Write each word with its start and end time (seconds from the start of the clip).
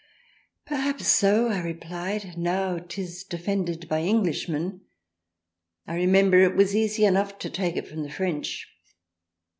Perhaps 0.65 1.05
so, 1.09 1.49
I 1.49 1.59
replied, 1.61 2.35
now 2.35 2.79
'tis 2.79 3.23
defended 3.23 3.87
by 3.87 4.01
Englishmen. 4.01 4.81
I 5.85 5.93
remember 5.93 6.51
twas 6.51 6.75
easy 6.75 7.05
enough 7.05 7.37
to 7.37 7.51
take 7.51 7.75
it 7.75 7.87
from 7.87 8.01
the 8.01 8.09
French." 8.09 8.67